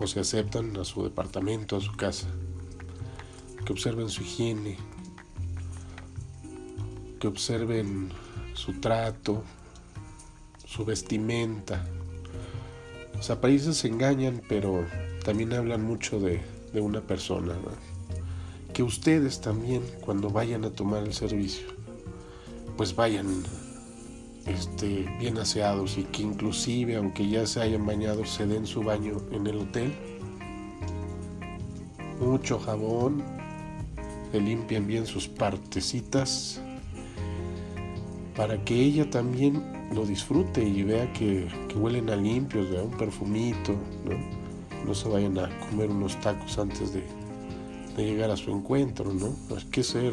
o 0.00 0.06
se 0.06 0.20
aceptan 0.20 0.76
a 0.78 0.84
su 0.84 1.04
departamento, 1.04 1.76
a 1.76 1.80
su 1.80 1.92
casa 1.92 2.28
que 3.66 3.72
observen 3.72 4.08
su 4.08 4.22
higiene, 4.22 4.76
que 7.18 7.26
observen 7.26 8.10
su 8.54 8.74
trato, 8.74 9.42
su 10.64 10.84
vestimenta. 10.84 11.84
Los 13.14 13.28
apariencias 13.28 13.84
engañan, 13.84 14.40
pero 14.48 14.86
también 15.24 15.52
hablan 15.52 15.82
mucho 15.82 16.20
de, 16.20 16.40
una 16.74 17.00
persona. 17.00 17.54
Que 18.72 18.82
ustedes 18.82 19.40
también, 19.40 19.82
cuando 20.00 20.30
vayan 20.30 20.64
a 20.64 20.70
tomar 20.70 21.02
el 21.02 21.14
servicio, 21.14 21.66
pues 22.76 22.94
vayan 22.94 23.42
este, 24.46 25.06
bien 25.18 25.38
aseados 25.38 25.98
y 25.98 26.04
que 26.04 26.22
inclusive, 26.22 26.96
aunque 26.96 27.28
ya 27.28 27.46
se 27.46 27.62
hayan 27.62 27.84
bañado, 27.84 28.24
se 28.26 28.46
den 28.46 28.66
su 28.66 28.84
baño 28.84 29.22
en 29.32 29.46
el 29.46 29.56
hotel. 29.56 29.92
Mucho 32.20 32.58
jabón, 32.58 33.24
que 34.36 34.42
limpien 34.42 34.86
bien 34.86 35.06
sus 35.06 35.28
partecitas 35.28 36.60
para 38.36 38.62
que 38.62 38.74
ella 38.74 39.08
también 39.08 39.62
lo 39.94 40.04
disfrute 40.04 40.62
y 40.62 40.82
vea 40.82 41.10
que, 41.14 41.48
huelen 41.74 42.10
a 42.10 42.16
limpios, 42.16 42.68
vea 42.68 42.82
un 42.82 42.90
perfumito, 42.90 43.74
¿no? 44.84 44.94
se 44.94 45.08
vayan 45.08 45.38
a 45.38 45.48
comer 45.70 45.88
unos 45.88 46.20
tacos 46.20 46.58
antes 46.58 46.92
de, 46.92 47.02
llegar 47.96 48.30
a 48.30 48.36
su 48.36 48.50
encuentro, 48.50 49.10
¿no? 49.10 49.34
Hay 49.56 49.64
que 49.70 49.82
ser, 49.82 50.12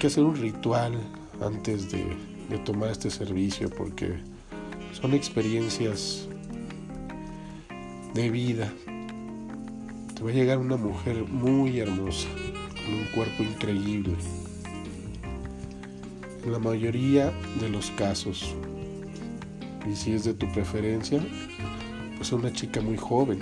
que 0.00 0.06
hacer 0.06 0.24
un 0.24 0.36
ritual 0.36 0.98
antes 1.42 1.92
de 1.92 2.58
tomar 2.64 2.92
este 2.92 3.10
servicio 3.10 3.68
porque 3.68 4.14
son 4.98 5.12
experiencias 5.12 6.26
de 8.14 8.30
vida 8.30 8.72
te 10.14 10.22
va 10.22 10.30
a 10.30 10.32
llegar 10.32 10.58
una 10.58 10.76
mujer 10.76 11.24
muy 11.24 11.80
hermosa, 11.80 12.28
con 12.84 12.94
un 12.94 13.04
cuerpo 13.14 13.42
increíble. 13.42 14.14
En 16.44 16.52
la 16.52 16.58
mayoría 16.58 17.32
de 17.60 17.68
los 17.68 17.90
casos, 17.92 18.54
y 19.90 19.94
si 19.96 20.12
es 20.12 20.24
de 20.24 20.34
tu 20.34 20.50
preferencia, 20.52 21.24
pues 22.16 22.32
una 22.32 22.52
chica 22.52 22.80
muy 22.80 22.96
joven, 22.96 23.40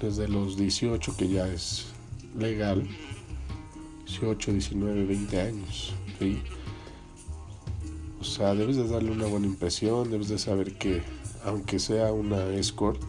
desde 0.00 0.28
los 0.28 0.56
18 0.56 1.16
que 1.16 1.28
ya 1.28 1.46
es 1.48 1.86
legal, 2.36 2.86
18, 4.06 4.52
19, 4.52 5.04
20 5.04 5.40
años. 5.40 5.94
O 8.20 8.24
sea, 8.24 8.54
debes 8.54 8.76
de 8.76 8.88
darle 8.88 9.12
una 9.12 9.26
buena 9.26 9.46
impresión, 9.46 10.10
debes 10.10 10.28
de 10.28 10.38
saber 10.38 10.74
que 10.74 11.02
aunque 11.44 11.78
sea 11.78 12.12
una 12.12 12.48
escort, 12.50 13.00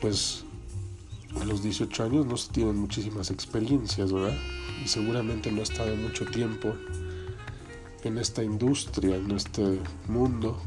pues 0.00 0.44
a 1.40 1.44
los 1.44 1.62
18 1.62 2.04
años 2.04 2.26
no 2.26 2.36
se 2.36 2.52
tienen 2.52 2.76
muchísimas 2.76 3.30
experiencias, 3.30 4.12
¿verdad? 4.12 4.36
Y 4.84 4.88
seguramente 4.88 5.52
no 5.52 5.60
ha 5.60 5.64
estado 5.64 5.94
mucho 5.96 6.24
tiempo 6.26 6.74
en 8.04 8.18
esta 8.18 8.42
industria, 8.42 9.16
en 9.16 9.30
este 9.32 9.80
mundo, 10.08 10.58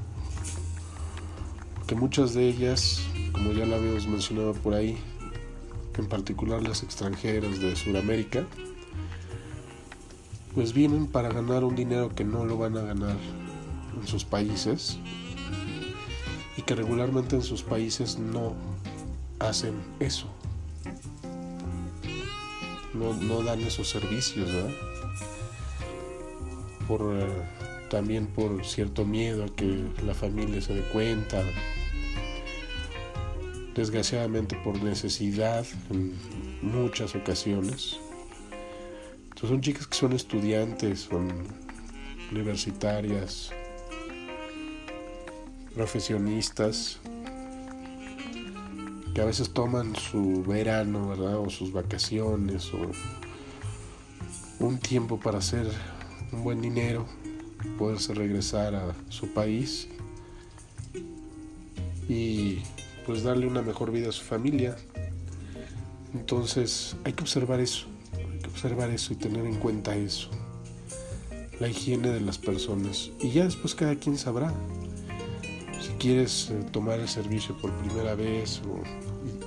que 1.88 1.96
muchas 1.96 2.34
de 2.34 2.48
ellas, 2.48 3.02
como 3.32 3.52
ya 3.54 3.66
lo 3.66 3.76
habíamos 3.76 4.08
mencionado 4.08 4.54
por 4.54 4.74
ahí, 4.74 4.98
en 5.98 6.08
particular 6.08 6.62
las 6.62 6.84
extranjeras 6.84 7.60
de 7.60 7.76
Sudamérica, 7.76 8.46
pues 10.54 10.74
vienen 10.74 11.08
para 11.08 11.30
ganar 11.30 11.64
un 11.64 11.76
dinero 11.76 12.10
que 12.10 12.24
no 12.24 12.46
lo 12.46 12.58
van 12.58 12.78
a 12.78 12.82
ganar 12.82 13.18
en 14.00 14.08
sus 14.08 14.26
países 14.26 14.98
y 16.58 16.62
que 16.62 16.76
regularmente 16.76 17.36
en 17.36 17.42
sus 17.42 17.64
países 17.64 18.20
no 18.20 18.54
hacen 19.40 19.74
eso. 20.00 20.28
No, 23.02 23.42
dan 23.42 23.62
esos 23.62 23.90
servicios, 23.90 24.52
¿verdad? 24.54 24.70
Por, 26.88 27.02
eh, 27.18 27.28
también 27.90 28.28
por 28.28 28.64
cierto 28.64 29.06
miedo 29.06 29.46
a 29.46 29.56
que 29.56 29.86
la 30.06 30.14
familia 30.14 30.62
se 30.62 30.76
dé 30.76 30.82
cuenta. 30.82 31.44
Desgraciadamente 33.74 34.56
por 34.64 34.82
necesidad 34.84 35.66
en 35.90 36.14
muchas 36.62 37.16
ocasiones. 37.16 37.98
Entonces 39.24 39.50
son 39.50 39.62
chicas 39.62 39.88
que 39.88 39.96
son 39.96 40.14
estudiantes, 40.14 41.02
son 41.02 41.32
universitarias, 42.32 43.52
profesionistas, 45.74 47.00
que 49.14 49.22
a 49.22 49.26
veces 49.26 49.52
toman 49.52 49.96
su 49.96 50.44
verano, 50.44 51.10
¿verdad? 51.10 51.38
O 51.40 51.50
sus 51.50 51.74
vacaciones, 51.74 52.72
o 52.74 52.92
un 54.64 54.78
tiempo 54.78 55.20
para 55.20 55.40
hacer 55.40 55.68
un 56.32 56.44
buen 56.44 56.62
dinero, 56.62 57.06
poderse 57.78 58.14
regresar 58.14 58.76
a 58.76 58.96
su 59.10 59.34
país 59.34 59.88
y 62.08 62.60
pues 63.06 63.24
darle 63.24 63.48
una 63.48 63.62
mejor 63.62 63.92
vida 63.92 64.10
a 64.10 64.12
su 64.12 64.24
familia. 64.24 64.78
Entonces 66.14 66.96
hay 67.04 67.14
que 67.14 67.24
observar 67.24 67.60
eso, 67.60 67.88
hay 68.14 68.40
que 68.40 68.50
observar 68.50 68.90
eso 68.90 69.14
y 69.14 69.16
tener 69.16 69.46
en 69.46 69.56
cuenta 69.56 69.96
eso, 69.96 70.30
la 71.60 71.68
higiene 71.68 72.10
de 72.10 72.22
las 72.22 72.38
personas. 72.38 73.12
Y 73.20 73.32
ya 73.32 73.46
después 73.46 73.76
cada 73.76 73.96
quien 73.96 74.18
sabrá 74.18 74.54
si 75.82 75.92
quieres 75.94 76.52
eh, 76.52 76.64
tomar 76.72 77.00
el 77.00 77.08
servicio 77.08 77.58
por 77.58 77.72
primera 77.80 78.14
vez 78.14 78.62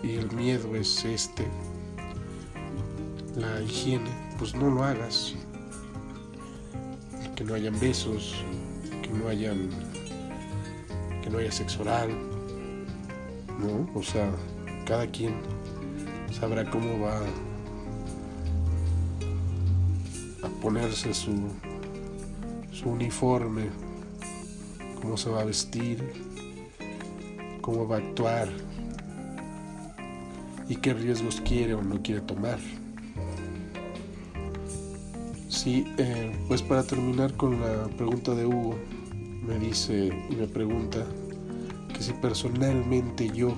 y, 0.03 0.15
el 0.17 0.31
miedo 0.33 0.75
es 0.75 1.05
este, 1.05 1.47
la 3.37 3.63
higiene, 3.63 4.11
pues 4.39 4.55
no 4.55 4.69
lo 4.69 4.83
hagas. 4.83 5.35
Que 7.37 7.45
no 7.45 7.55
hayan 7.55 7.79
besos, 7.81 8.35
que 9.03 9.11
no 9.11 9.29
hayan 9.29 9.71
que 11.23 11.31
no 11.31 11.39
haya 11.39 11.51
sexo 11.51 11.83
oral, 11.83 12.11
¿no? 13.59 13.89
O 13.99 14.03
sea, 14.03 14.31
cada 14.85 15.07
quien 15.07 15.35
sabrá 16.31 16.69
cómo 16.69 17.01
va 17.01 17.21
a 20.43 20.49
ponerse 20.61 21.15
su 21.15 21.51
uniforme, 22.85 23.71
cómo 25.05 25.19
se 25.19 25.29
va 25.29 25.43
a 25.43 25.45
vestir, 25.45 26.03
cómo 27.61 27.87
va 27.87 27.97
a 27.97 27.99
actuar 27.99 28.49
y 30.67 30.77
qué 30.77 30.95
riesgos 30.95 31.43
quiere 31.43 31.75
o 31.75 31.83
no 31.83 32.03
quiere 32.03 32.23
tomar. 32.23 32.59
Sí, 35.51 35.85
eh, 35.99 36.35
pues 36.49 36.63
para 36.63 36.85
terminar 36.85 37.35
con 37.35 37.61
la 37.61 37.87
pregunta 37.99 38.35
de 38.35 38.47
Hugo, 38.47 38.77
me 39.47 39.59
dice 39.59 40.11
y 40.31 40.37
me 40.37 40.47
pregunta 40.47 41.05
que 41.93 42.03
si 42.03 42.15
personalmente 42.15 43.29
yo 43.29 43.55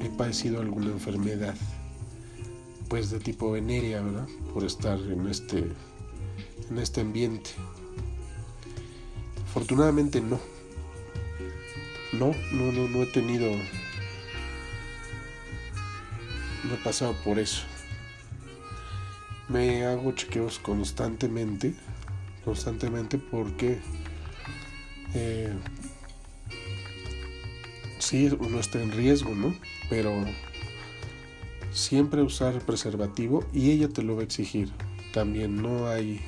he 0.00 0.08
padecido 0.10 0.60
alguna 0.60 0.92
enfermedad, 0.92 1.56
pues 2.88 3.10
de 3.10 3.18
tipo 3.18 3.50
venérea, 3.50 4.00
¿verdad? 4.00 4.28
Por 4.54 4.64
estar 4.64 4.96
en 5.00 5.26
este, 5.26 5.64
en 6.70 6.78
este 6.78 7.00
ambiente. 7.00 7.50
Afortunadamente 9.44 10.20
no. 10.20 10.38
No, 12.18 12.34
no, 12.50 12.72
no, 12.72 12.88
no 12.88 13.02
he 13.02 13.06
tenido. 13.06 13.52
No 16.64 16.74
he 16.74 16.78
pasado 16.82 17.14
por 17.24 17.38
eso. 17.38 17.62
Me 19.48 19.84
hago 19.86 20.12
chequeos 20.12 20.58
constantemente. 20.58 21.74
Constantemente 22.44 23.18
porque. 23.18 23.78
Eh, 25.14 25.54
sí, 27.98 28.28
uno 28.38 28.58
está 28.58 28.82
en 28.82 28.90
riesgo, 28.90 29.34
¿no? 29.34 29.54
Pero 29.88 30.12
siempre 31.70 32.22
usar 32.22 32.58
preservativo 32.62 33.46
y 33.52 33.70
ella 33.70 33.88
te 33.88 34.02
lo 34.02 34.16
va 34.16 34.22
a 34.22 34.24
exigir. 34.24 34.72
También 35.12 35.62
no 35.62 35.88
hay 35.88 36.20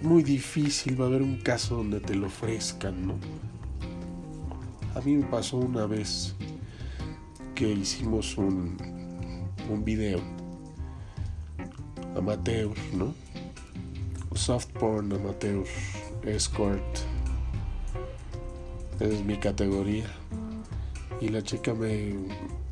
muy 0.00 0.22
difícil, 0.22 1.00
va 1.00 1.06
a 1.06 1.08
haber 1.08 1.22
un 1.22 1.38
caso 1.38 1.76
donde 1.76 2.00
te 2.00 2.14
lo 2.14 2.28
ofrezcan, 2.28 3.06
¿no? 3.06 3.18
A 4.96 5.00
mí 5.02 5.14
me 5.14 5.26
pasó 5.26 5.58
una 5.58 5.84
vez 5.84 6.34
que 7.54 7.70
hicimos 7.70 8.38
un, 8.38 8.78
un 9.70 9.84
video 9.84 10.22
amateur, 12.16 12.70
¿no? 12.94 13.14
Soft 14.34 14.68
porn 14.80 15.12
amateur, 15.12 15.66
escort. 16.24 16.82
Es 18.98 19.22
mi 19.22 19.36
categoría. 19.36 20.06
Y 21.20 21.28
la 21.28 21.42
chica 21.42 21.74
me, 21.74 22.14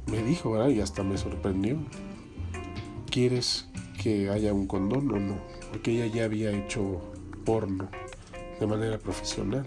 me 0.06 0.22
dijo, 0.22 0.52
¿verdad? 0.52 0.70
Y 0.70 0.80
hasta 0.80 1.02
me 1.02 1.18
sorprendió. 1.18 1.76
¿Quieres 3.10 3.68
que 4.02 4.30
haya 4.30 4.54
un 4.54 4.66
condón 4.66 5.12
o 5.12 5.20
no? 5.20 5.36
Porque 5.70 5.90
ella 5.90 6.06
ya 6.06 6.24
había 6.24 6.52
hecho 6.52 7.02
porno 7.44 7.90
de 8.58 8.66
manera 8.66 8.98
profesional. 8.98 9.66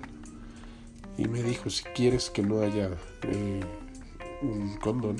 Y 1.17 1.27
me 1.27 1.41
dijo, 1.41 1.69
si 1.69 1.83
quieres 1.83 2.29
que 2.29 2.43
no 2.43 2.61
haya 2.61 2.91
eh, 3.23 3.61
un 4.41 4.77
condón, 4.77 5.17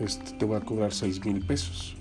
este, 0.00 0.32
te 0.32 0.44
voy 0.44 0.56
a 0.56 0.60
cobrar 0.60 0.92
6 0.92 1.24
mil 1.24 1.44
pesos. 1.44 1.96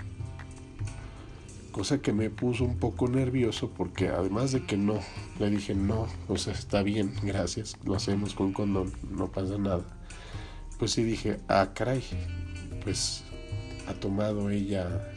Cosa 1.72 2.00
que 2.00 2.14
me 2.14 2.30
puso 2.30 2.64
un 2.64 2.78
poco 2.78 3.08
nervioso 3.08 3.72
porque 3.76 4.10
además 4.10 4.52
de 4.52 4.66
que 4.66 4.78
no, 4.78 5.00
le 5.40 5.50
dije 5.50 5.76
no, 5.76 6.08
o 6.28 6.38
sea, 6.38 6.54
está 6.54 6.82
bien, 6.82 7.14
gracias, 7.22 7.78
lo 7.86 7.96
hacemos 7.96 8.34
con 8.34 8.54
condón, 8.54 8.92
no 9.10 9.32
pasa 9.32 9.58
nada. 9.58 9.84
Pues 10.80 10.92
sí 10.92 11.04
dije, 11.04 11.40
ah, 11.48 11.72
caray, 11.74 12.04
pues 12.84 13.24
ha 13.88 13.94
tomado 13.94 14.50
ella 14.50 15.12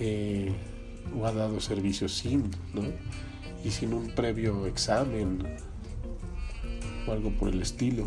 eh, 0.00 0.54
o 1.14 1.26
ha 1.26 1.32
dado 1.32 1.60
servicio 1.60 2.08
sin, 2.08 2.50
¿no? 2.74 2.82
Y 3.64 3.70
sin 3.70 3.92
un 3.92 4.10
previo 4.10 4.66
examen 4.66 5.42
algo 7.12 7.30
por 7.30 7.48
el 7.48 7.62
estilo. 7.62 8.06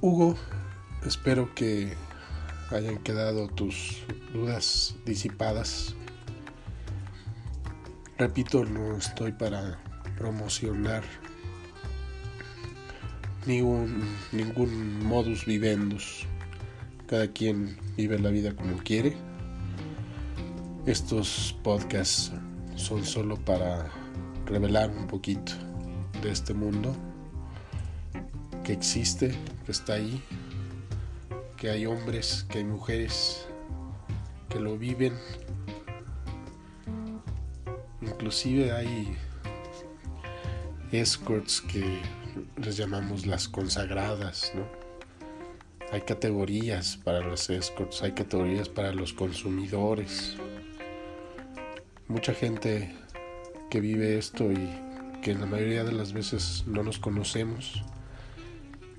Hugo, 0.00 0.36
espero 1.04 1.52
que 1.54 1.94
hayan 2.70 2.98
quedado 2.98 3.48
tus 3.48 4.04
dudas 4.32 4.94
disipadas. 5.04 5.96
Repito, 8.18 8.64
no 8.64 8.96
estoy 8.96 9.32
para 9.32 9.78
promocionar 10.16 11.02
ningún, 13.46 14.04
ningún 14.32 15.04
modus 15.04 15.44
vivendus. 15.44 16.26
Cada 17.06 17.28
quien 17.28 17.76
vive 17.96 18.18
la 18.18 18.30
vida 18.30 18.56
como 18.56 18.78
quiere. 18.78 19.16
Estos 20.86 21.56
podcasts 21.62 22.32
son 22.74 23.04
solo 23.04 23.36
para 23.36 23.92
revelar 24.44 24.90
un 24.90 25.06
poquito 25.06 25.52
de 26.20 26.32
este 26.32 26.52
mundo 26.52 26.96
que 28.64 28.72
existe, 28.72 29.32
que 29.64 29.70
está 29.70 29.94
ahí, 29.94 30.20
que 31.56 31.70
hay 31.70 31.86
hombres, 31.86 32.44
que 32.48 32.58
hay 32.58 32.64
mujeres 32.64 33.46
que 34.48 34.58
lo 34.58 34.76
viven. 34.76 35.14
Inclusive 38.02 38.72
hay 38.72 39.16
escorts 40.90 41.60
que 41.60 42.00
les 42.56 42.76
llamamos 42.76 43.26
las 43.26 43.46
consagradas, 43.46 44.50
¿no? 44.56 44.85
Hay 45.92 46.00
categorías 46.00 46.96
para 46.96 47.20
las 47.20 47.48
escorts, 47.48 48.02
hay 48.02 48.12
categorías 48.12 48.68
para 48.68 48.92
los 48.92 49.12
consumidores. 49.12 50.36
Mucha 52.08 52.34
gente 52.34 52.92
que 53.70 53.80
vive 53.80 54.18
esto 54.18 54.50
y 54.50 54.68
que 55.22 55.34
la 55.34 55.46
mayoría 55.46 55.84
de 55.84 55.92
las 55.92 56.12
veces 56.12 56.64
no 56.66 56.82
nos 56.82 56.98
conocemos, 56.98 57.84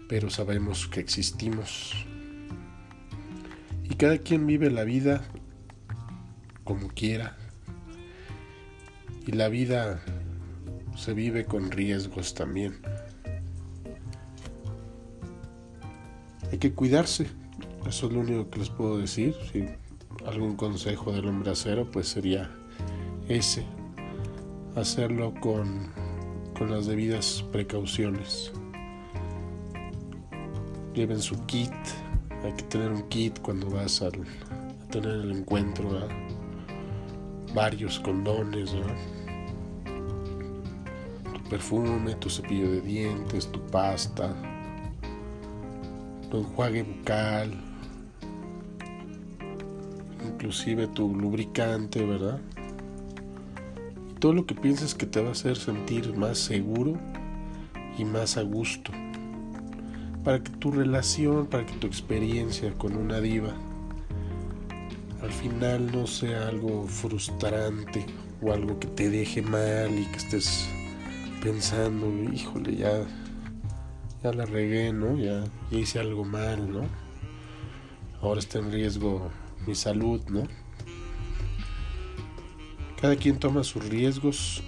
pero 0.07 0.29
sabemos 0.29 0.87
que 0.87 1.01
existimos. 1.01 1.93
Y 3.83 3.95
cada 3.95 4.17
quien 4.17 4.47
vive 4.47 4.69
la 4.69 4.85
vida 4.85 5.23
como 6.63 6.87
quiera. 6.89 7.37
Y 9.25 9.33
la 9.33 9.49
vida 9.49 10.01
se 10.95 11.13
vive 11.13 11.45
con 11.45 11.69
riesgos 11.69 12.33
también. 12.33 12.81
Hay 16.57 16.59
que 16.59 16.73
cuidarse. 16.73 17.27
Eso 17.87 18.07
es 18.07 18.13
lo 18.13 18.21
único 18.21 18.49
que 18.49 18.57
les 18.57 18.69
puedo 18.71 18.97
decir. 18.97 19.35
Si 19.53 19.67
algún 20.25 20.55
consejo 20.55 21.11
del 21.11 21.27
hombre 21.27 21.51
acero, 21.51 21.85
pues 21.91 22.07
sería 22.07 22.49
ese. 23.29 23.63
Hacerlo 24.75 25.35
con, 25.39 25.91
con 26.57 26.71
las 26.71 26.87
debidas 26.87 27.45
precauciones. 27.51 28.51
Lleven 30.95 31.21
su 31.21 31.45
kit. 31.45 31.69
Hay 32.43 32.53
que 32.53 32.63
tener 32.63 32.91
un 32.91 33.03
kit 33.03 33.39
cuando 33.39 33.69
vas 33.69 34.01
a 34.01 34.09
tener 34.89 35.11
el 35.11 35.31
encuentro. 35.33 36.07
Varios 37.53 37.99
condones. 37.99 38.71
Tu 41.35 41.49
perfume, 41.51 42.15
tu 42.15 42.31
cepillo 42.31 42.71
de 42.71 42.81
dientes, 42.81 43.45
tu 43.51 43.59
pasta 43.67 44.35
tu 46.29 46.37
enjuague 46.37 46.83
bucal, 46.83 47.51
inclusive 50.25 50.87
tu 50.87 51.15
lubricante, 51.15 52.05
¿verdad? 52.05 52.39
Todo 54.19 54.33
lo 54.33 54.45
que 54.45 54.55
pienses 54.55 54.95
que 54.95 55.05
te 55.05 55.21
va 55.21 55.29
a 55.29 55.31
hacer 55.31 55.57
sentir 55.57 56.15
más 56.15 56.37
seguro 56.37 56.97
y 57.97 58.05
más 58.05 58.37
a 58.37 58.41
gusto. 58.41 58.91
Para 60.23 60.43
que 60.43 60.51
tu 60.51 60.71
relación, 60.71 61.47
para 61.47 61.65
que 61.65 61.73
tu 61.73 61.87
experiencia 61.87 62.73
con 62.73 62.95
una 62.97 63.21
diva 63.21 63.53
al 65.21 65.31
final 65.31 65.91
no 65.91 66.05
sea 66.05 66.47
algo 66.47 66.85
frustrante 66.87 68.05
o 68.41 68.53
algo 68.53 68.79
que 68.79 68.87
te 68.87 69.09
deje 69.09 69.41
mal 69.41 69.97
y 69.97 70.05
que 70.05 70.17
estés 70.17 70.69
pensando, 71.41 72.07
híjole, 72.31 72.75
ya 72.75 73.03
ya 74.23 74.33
la 74.33 74.45
regué, 74.45 74.93
¿no? 74.93 75.17
Ya, 75.17 75.43
hice 75.71 75.99
algo 75.99 76.25
mal, 76.25 76.71
¿no? 76.71 76.87
Ahora 78.21 78.39
está 78.39 78.59
en 78.59 78.71
riesgo 78.71 79.29
mi 79.65 79.75
salud, 79.75 80.21
¿no? 80.29 80.43
Cada 82.99 83.15
quien 83.15 83.37
toma 83.37 83.63
sus 83.63 83.85
riesgos 83.85 84.63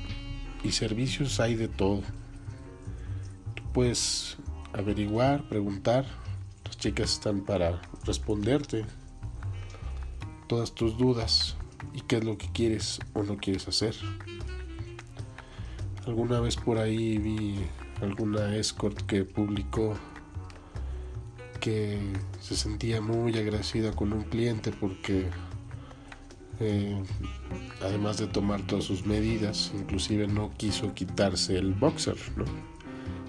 y 0.64 0.72
servicios 0.72 1.40
hay 1.40 1.56
de 1.56 1.68
todo. 1.68 2.02
Tú 3.56 3.64
puedes 3.74 4.38
averiguar, 4.74 5.48
preguntar. 5.50 6.06
Las 6.66 6.78
chicas 6.78 7.14
están 7.14 7.42
para 7.42 7.82
responderte 8.06 8.86
todas 10.48 10.74
tus 10.74 10.98
dudas 10.98 11.56
y 11.94 12.02
qué 12.02 12.18
es 12.18 12.24
lo 12.24 12.38
que 12.38 12.52
quieres 12.52 13.00
o 13.14 13.24
no 13.24 13.38
quieres 13.38 13.68
hacer. 13.68 13.96
Alguna 16.06 16.40
vez 16.40 16.56
por 16.56 16.78
ahí 16.78 17.18
vi 17.18 17.56
alguna 18.02 18.56
escort 18.56 19.02
que 19.02 19.24
publicó 19.24 19.96
que 21.60 22.00
se 22.40 22.56
sentía 22.56 23.02
muy 23.02 23.38
agradecida 23.38 23.92
con 23.92 24.14
un 24.14 24.24
cliente 24.24 24.72
porque 24.72 25.28
eh, 26.60 27.02
además 27.82 28.18
de 28.18 28.28
tomar 28.28 28.62
todas 28.62 28.86
sus 28.86 29.06
medidas, 29.06 29.72
inclusive 29.74 30.28
no 30.28 30.52
quiso 30.58 30.94
quitarse 30.94 31.58
el 31.58 31.74
boxer, 31.74 32.18
¿no? 32.36 32.46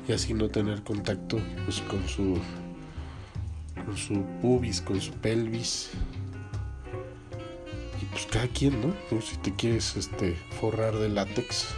Y 0.09 0.13
así 0.13 0.35
no 0.35 0.49
tener 0.49 0.83
contacto 0.83 1.39
pues, 1.65 1.81
con 1.83 2.07
su 2.09 2.39
con 3.85 3.97
su 3.97 4.23
pubis, 4.41 4.81
con 4.81 5.01
su 5.01 5.13
pelvis. 5.13 5.91
Y 8.03 8.05
pues 8.07 8.27
cada 8.27 8.49
quien, 8.49 8.81
¿no? 8.81 8.95
Si 9.21 9.37
te 9.37 9.55
quieres 9.55 9.97
este 9.97 10.37
forrar 10.61 10.97
de 10.97 11.09
látex, 11.09 11.69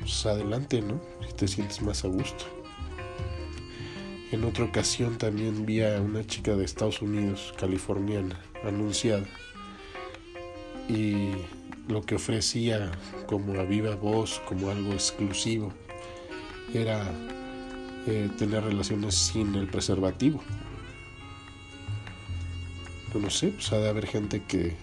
pues 0.00 0.26
adelante, 0.26 0.82
¿no? 0.82 1.00
Te 1.42 1.48
sientes 1.48 1.82
más 1.82 2.04
a 2.04 2.06
gusto. 2.06 2.44
En 4.30 4.44
otra 4.44 4.64
ocasión 4.64 5.18
también 5.18 5.66
vi 5.66 5.82
a 5.82 6.00
una 6.00 6.24
chica 6.24 6.54
de 6.54 6.64
Estados 6.64 7.02
Unidos, 7.02 7.52
californiana, 7.58 8.40
anunciada. 8.62 9.26
Y 10.88 11.32
lo 11.88 12.02
que 12.02 12.14
ofrecía 12.14 12.92
como 13.26 13.58
a 13.58 13.64
viva 13.64 13.96
voz, 13.96 14.40
como 14.46 14.70
algo 14.70 14.92
exclusivo, 14.92 15.72
era 16.72 17.10
eh, 18.06 18.30
tener 18.38 18.62
relaciones 18.62 19.16
sin 19.16 19.56
el 19.56 19.66
preservativo. 19.66 20.40
No, 23.20 23.30
sé, 23.30 23.48
pues 23.48 23.72
ha 23.72 23.78
de 23.78 23.88
haber 23.88 24.06
gente 24.06 24.44
que 24.44 24.76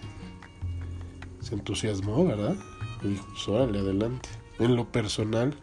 se 1.40 1.54
entusiasmó, 1.54 2.26
¿verdad? 2.26 2.54
Y 3.02 3.08
dijo, 3.08 3.26
pues 3.30 3.48
órale, 3.48 3.78
adelante 3.78 4.28
en 4.58 4.76
lo 4.76 4.92
personal, 4.92 5.56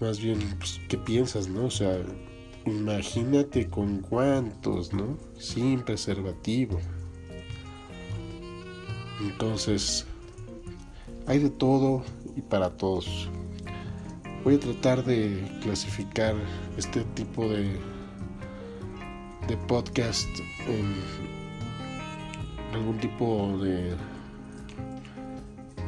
más 0.00 0.20
bien, 0.20 0.38
pues, 0.58 0.80
¿qué 0.88 0.98
piensas, 0.98 1.48
no? 1.48 1.66
O 1.66 1.70
sea, 1.70 1.98
imagínate 2.66 3.68
con 3.68 4.00
cuántos, 4.00 4.92
¿no? 4.92 5.16
Sin 5.38 5.80
preservativo. 5.80 6.78
Entonces, 9.20 10.06
hay 11.26 11.38
de 11.38 11.50
todo 11.50 12.04
y 12.36 12.42
para 12.42 12.70
todos. 12.70 13.30
Voy 14.44 14.56
a 14.56 14.60
tratar 14.60 15.04
de 15.04 15.42
clasificar 15.62 16.34
este 16.76 17.02
tipo 17.14 17.48
de, 17.48 17.76
de 19.48 19.56
podcast 19.66 20.28
en 20.68 20.94
algún 22.74 22.98
tipo 22.98 23.58
de 23.58 23.94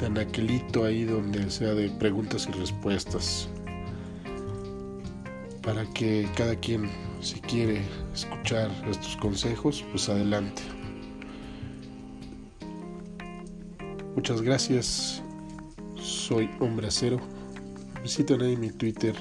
de 0.00 0.06
anaquelito 0.06 0.84
ahí 0.84 1.04
donde 1.04 1.50
sea 1.50 1.74
de 1.74 1.90
preguntas 1.90 2.48
y 2.48 2.52
respuestas 2.52 3.48
para 5.68 5.84
que 5.84 6.26
cada 6.34 6.56
quien 6.56 6.88
si 7.20 7.38
quiere 7.40 7.82
escuchar 8.14 8.70
estos 8.88 9.18
consejos 9.18 9.84
pues 9.90 10.08
adelante. 10.08 10.62
Muchas 14.16 14.40
gracias. 14.40 15.22
Soy 16.00 16.48
hombre 16.60 16.88
acero. 16.88 17.20
Visiten 18.02 18.40
ahí 18.40 18.56
mi 18.56 18.70
twitter 18.70 19.14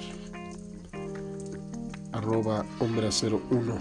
arroba 2.13 2.65
hombre 2.79 3.09
acero 3.09 3.41
1 3.49 3.77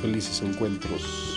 felices 0.00 0.42
encuentros 0.42 1.31